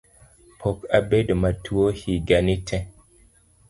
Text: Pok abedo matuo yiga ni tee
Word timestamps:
Pok 0.59 0.77
abedo 0.97 1.33
matuo 1.43 1.87
yiga 1.99 2.37
ni 2.45 2.55
tee 2.67 2.85